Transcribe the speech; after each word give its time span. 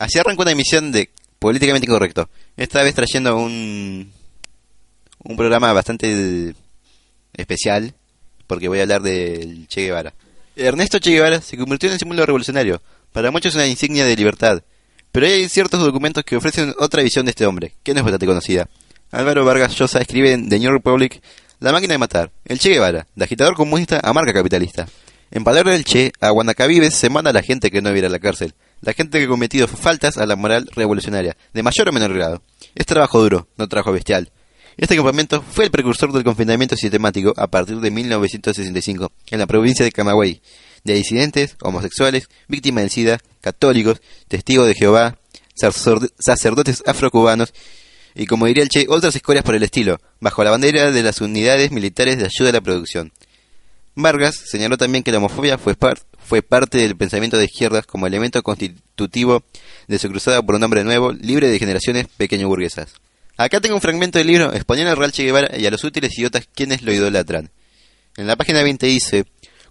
Así 0.00 0.18
arranca 0.18 0.40
una 0.40 0.52
emisión 0.52 0.90
de 0.92 1.10
Políticamente 1.38 1.86
Incorrecto. 1.86 2.30
Esta 2.56 2.82
vez 2.82 2.94
trayendo 2.94 3.36
un, 3.36 4.10
un 5.22 5.36
programa 5.36 5.74
bastante 5.74 6.54
especial, 7.34 7.92
porque 8.46 8.68
voy 8.68 8.78
a 8.78 8.82
hablar 8.84 9.02
del 9.02 9.68
Che 9.68 9.82
Guevara. 9.82 10.14
Ernesto 10.56 10.98
Che 10.98 11.10
Guevara 11.10 11.42
se 11.42 11.58
convirtió 11.58 11.90
en 11.90 11.92
un 11.92 11.98
símbolo 11.98 12.24
revolucionario. 12.24 12.80
Para 13.12 13.30
muchos 13.30 13.50
es 13.50 13.56
una 13.56 13.66
insignia 13.66 14.06
de 14.06 14.16
libertad. 14.16 14.62
Pero 15.12 15.26
hay 15.26 15.50
ciertos 15.50 15.80
documentos 15.80 16.24
que 16.24 16.36
ofrecen 16.36 16.74
otra 16.78 17.02
visión 17.02 17.26
de 17.26 17.32
este 17.32 17.44
hombre, 17.44 17.74
que 17.82 17.92
no 17.92 17.98
es 17.98 18.04
bastante 18.04 18.24
conocida. 18.24 18.70
Álvaro 19.10 19.44
Vargas 19.44 19.76
Llosa 19.76 20.00
escribe 20.00 20.32
en 20.32 20.48
The 20.48 20.60
New 20.60 20.72
Republic 20.72 21.20
La 21.58 21.72
máquina 21.72 21.92
de 21.92 21.98
matar, 21.98 22.30
el 22.46 22.58
Che 22.58 22.70
Guevara, 22.70 23.06
de 23.14 23.24
agitador 23.24 23.54
comunista 23.54 24.00
a 24.02 24.14
marca 24.14 24.32
capitalista. 24.32 24.86
En 25.32 25.44
palabras 25.44 25.76
del 25.76 25.84
Che, 25.84 26.12
a 26.20 26.30
Guanacavives 26.30 26.92
se 26.92 27.08
manda 27.08 27.30
a 27.30 27.32
la 27.32 27.42
gente 27.42 27.70
que 27.70 27.80
no 27.80 27.92
viera 27.92 28.08
la 28.08 28.18
cárcel, 28.18 28.54
la 28.80 28.94
gente 28.94 29.18
que 29.18 29.26
ha 29.26 29.28
cometido 29.28 29.68
faltas 29.68 30.18
a 30.18 30.26
la 30.26 30.34
moral 30.34 30.68
revolucionaria, 30.74 31.36
de 31.54 31.62
mayor 31.62 31.88
o 31.88 31.92
menor 31.92 32.12
grado. 32.12 32.42
Es 32.74 32.84
trabajo 32.84 33.22
duro, 33.22 33.46
no 33.56 33.68
trabajo 33.68 33.92
bestial. 33.92 34.32
Este 34.76 34.96
campamento 34.96 35.40
fue 35.42 35.66
el 35.66 35.70
precursor 35.70 36.12
del 36.12 36.24
confinamiento 36.24 36.74
sistemático 36.74 37.32
a 37.36 37.46
partir 37.46 37.78
de 37.78 37.92
1965 37.92 39.12
en 39.30 39.38
la 39.38 39.46
provincia 39.46 39.84
de 39.84 39.92
Camagüey, 39.92 40.42
de 40.82 40.94
disidentes, 40.94 41.56
homosexuales, 41.60 42.28
víctimas 42.48 42.82
del 42.82 42.90
SIDA, 42.90 43.18
católicos, 43.40 44.00
testigos 44.26 44.66
de 44.66 44.74
Jehová, 44.74 45.16
sacerdotes 45.54 46.82
afrocubanos 46.86 47.54
y, 48.16 48.26
como 48.26 48.46
diría 48.46 48.64
el 48.64 48.68
Che, 48.68 48.86
otras 48.88 49.14
escorias 49.14 49.44
por 49.44 49.54
el 49.54 49.62
estilo, 49.62 50.00
bajo 50.18 50.42
la 50.42 50.50
bandera 50.50 50.90
de 50.90 51.02
las 51.04 51.20
unidades 51.20 51.70
militares 51.70 52.18
de 52.18 52.24
ayuda 52.24 52.50
a 52.50 52.54
la 52.54 52.60
producción. 52.60 53.12
Vargas 53.94 54.36
señaló 54.36 54.76
también 54.76 55.02
que 55.02 55.12
la 55.12 55.18
homofobia 55.18 55.58
fue, 55.58 55.74
parte 56.42 56.78
del 56.78 56.96
pensamiento 56.96 57.36
de 57.36 57.44
izquierdas 57.44 57.86
como 57.86 58.06
elemento 58.06 58.42
constitutivo 58.42 59.42
de 59.88 59.98
su 59.98 60.08
cruzada 60.08 60.42
por 60.42 60.54
un 60.54 60.62
hombre 60.62 60.84
nuevo, 60.84 61.12
libre 61.12 61.48
de 61.48 61.58
generaciones 61.58 62.06
pequeño 62.16 62.48
burguesas. 62.48 62.94
Acá 63.36 63.60
tengo 63.60 63.74
un 63.74 63.80
fragmento 63.80 64.18
del 64.18 64.26
libro 64.26 64.52
exponiendo 64.52 64.90
al 64.90 64.98
Real 64.98 65.12
Che 65.12 65.24
Guevara 65.24 65.56
y 65.58 65.66
a 65.66 65.70
los 65.70 65.82
útiles 65.84 66.16
idiotas 66.18 66.46
quienes 66.54 66.82
lo 66.82 66.92
idolatran. 66.92 67.50
En 68.16 68.26
la 68.26 68.36
página 68.36 68.62
20 68.62 68.86
dice, 68.86 69.24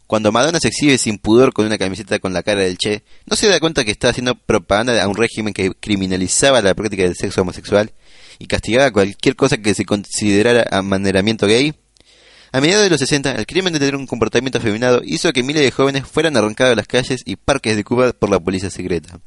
cuando 0.08 0.32
Madonna 0.32 0.60
se 0.60 0.70
exhibe 0.70 0.98
sin 0.98 1.20
pudor 1.20 1.54
con 1.54 1.68
una 1.68 1.78
camiseta 1.78 2.18
con 2.18 2.34
la 2.34 2.42
cara 2.42 2.62
del 2.62 2.78
Che, 2.78 3.04
¿no 3.28 3.36
se 3.36 3.48
da 3.48 3.60
cuenta 3.60 3.86
que 3.86 3.92
está 3.92 4.10
haciendo 4.10 4.34
propaganda 4.34 5.02
a 5.02 5.08
un 5.08 5.16
régimen 5.16 5.54
que 5.54 5.72
criminalizaba 5.80 6.62
la 6.62 6.74
práctica 6.74 7.04
del 7.04 7.16
sexo 7.16 7.42
homosexual 7.42 7.92
y 8.40 8.48
castigaba 8.48 8.92
cualquier 8.92 9.36
cosa 9.36 9.58
que 9.58 9.76
se 9.76 9.86
considerara 9.86 10.66
amaneramiento 10.72 11.46
gay? 11.46 11.76
A 12.52 12.62
mediados 12.62 12.84
de 12.84 12.90
los 12.90 13.00
60, 13.00 13.34
el 13.34 13.46
crimen 13.46 13.74
de 13.74 13.80
tener 13.80 13.96
un 13.96 14.08
comportamiento 14.08 14.58
afeminado 14.58 15.02
hizo 15.04 15.32
que 15.32 15.44
miles 15.44 15.62
de 15.62 15.70
jóvenes 15.70 16.08
fueran 16.08 16.36
arrancados 16.36 16.74
a 16.74 16.76
las 16.76 16.88
calles 16.88 17.22
y 17.26 17.36
parques 17.36 17.76
de 17.76 17.84
Cuba 17.84 18.12
por 18.12 18.32
la 18.32 18.40
policía 18.40 18.72
secreta 18.72 19.20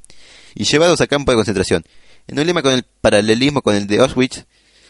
y 0.55 0.65
llevados 0.65 1.01
a 1.01 1.07
campos 1.07 1.33
de 1.33 1.37
concentración. 1.37 1.85
En 2.27 2.39
un 2.39 2.47
lema 2.47 2.63
con 2.63 2.73
el 2.73 2.85
paralelismo 3.01 3.63
con 3.63 3.77
el 3.77 3.87
de 3.87 4.01
Auschwitz, 4.01 4.45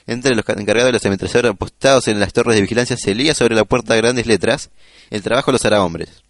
entre 0.07 0.35
los 0.35 0.49
encargados 0.49 0.89
de 0.89 0.93
los 0.93 1.07
ametralladores 1.07 1.51
apostados 1.51 2.09
en 2.09 2.21
las 2.21 2.33
torres 2.33 2.57
de 2.57 2.63
vigilancia 2.63 2.97
se 2.97 3.15
leía 3.15 3.35
sobre 3.35 3.55
la 3.55 3.65
puerta 3.65 3.95
grandes 3.97 4.27
letras, 4.27 4.71
el 5.11 5.23
trabajo 5.23 5.53
los 5.53 5.65
hará 5.67 5.85
hombres. 5.85 6.23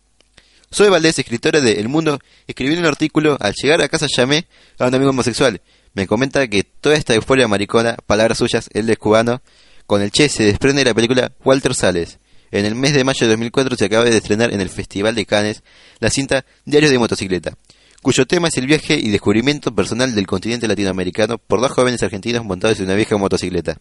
Soy 0.72 0.88
Valdés, 0.88 1.18
escritora 1.18 1.60
de 1.60 1.80
El 1.80 1.88
Mundo, 1.88 2.18
escribí 2.46 2.74
un 2.74 2.86
artículo, 2.86 3.36
al 3.40 3.52
llegar 3.54 3.80
a 3.82 3.88
casa 3.88 4.06
llamé 4.08 4.46
a 4.78 4.86
un 4.86 4.94
amigo 4.94 5.10
homosexual. 5.10 5.60
Me 5.94 6.06
comenta 6.06 6.48
que 6.48 6.64
toda 6.64 6.96
esta 6.96 7.14
euforia 7.14 7.46
maricona, 7.46 7.96
palabras 8.06 8.38
suyas, 8.38 8.70
él 8.72 8.88
es 8.88 8.96
cubano, 8.96 9.42
con 9.86 10.02
el 10.02 10.10
Che 10.10 10.28
se 10.28 10.44
desprende 10.44 10.80
de 10.80 10.90
la 10.90 10.94
película 10.94 11.32
Walter 11.44 11.74
Sales. 11.74 12.18
En 12.50 12.66
el 12.66 12.74
mes 12.74 12.92
de 12.92 13.04
mayo 13.04 13.26
de 13.26 13.28
2004 13.28 13.76
se 13.76 13.86
acaba 13.86 14.04
de 14.04 14.16
estrenar 14.16 14.52
en 14.52 14.60
el 14.60 14.68
Festival 14.68 15.14
de 15.14 15.24
Cannes 15.24 15.62
la 16.00 16.10
cinta 16.10 16.44
Diario 16.64 16.90
de 16.90 16.98
Motocicleta, 16.98 17.54
cuyo 18.02 18.26
tema 18.26 18.48
es 18.48 18.56
el 18.58 18.66
viaje 18.66 18.94
y 18.94 19.10
descubrimiento 19.10 19.74
personal 19.74 20.14
del 20.14 20.26
continente 20.26 20.68
latinoamericano 20.68 21.38
por 21.38 21.60
dos 21.60 21.72
jóvenes 21.72 22.02
argentinos 22.02 22.44
montados 22.44 22.78
en 22.78 22.86
una 22.86 22.94
vieja 22.94 23.16
motocicleta. 23.16 23.78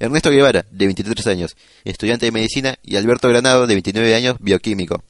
Ernesto 0.00 0.30
Guevara, 0.30 0.66
de 0.70 0.86
23 0.86 1.26
años, 1.28 1.56
estudiante 1.84 2.26
de 2.26 2.32
medicina, 2.32 2.76
y 2.82 2.96
Alberto 2.96 3.28
Granado, 3.28 3.66
de 3.66 3.74
29 3.74 4.14
años, 4.14 4.36
bioquímico. 4.40 5.04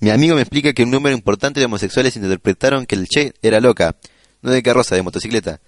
Mi 0.00 0.10
amigo 0.10 0.34
me 0.34 0.42
explica 0.42 0.72
que 0.72 0.82
un 0.82 0.90
número 0.90 1.16
importante 1.16 1.60
de 1.60 1.66
homosexuales 1.66 2.16
interpretaron 2.16 2.86
que 2.86 2.96
el 2.96 3.06
Che 3.08 3.32
era 3.40 3.60
loca, 3.60 3.96
no 4.42 4.50
de 4.50 4.62
carroza, 4.62 4.94
de 4.94 5.02
motocicleta 5.02 5.60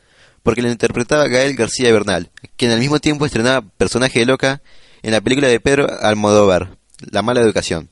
porque 0.45 0.63
lo 0.63 0.71
interpretaba 0.71 1.27
Gael 1.27 1.57
García 1.57 1.91
Bernal, 1.91 2.31
quien 2.57 2.71
al 2.71 2.79
mismo 2.79 3.01
tiempo 3.01 3.27
estrenaba 3.27 3.63
personaje 3.63 4.21
de 4.21 4.27
loca 4.27 4.63
en 5.03 5.13
la 5.13 5.23
película 5.23 5.49
de 5.49 5.59
Pedro 5.59 5.89
Almodóvar, 6.01 6.77
La 7.11 7.23
mala 7.23 7.41
educación. 7.41 7.89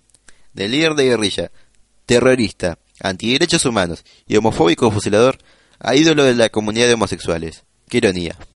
De 0.53 0.69
líder 0.69 0.95
de 0.95 1.07
guerrilla, 1.07 1.51
terrorista, 2.05 2.79
antiderechos 3.01 3.65
humanos 3.65 4.05
y 4.29 4.37
homofóbico 4.37 4.91
fusilador 4.91 5.39
a 5.81 5.97
ídolo 5.97 6.25
de 6.25 6.35
la 6.35 6.51
comunidad 6.51 6.89
de 6.89 6.95
homosexuales. 6.95 7.65
Qué 7.89 7.97
ironía. 7.97 8.37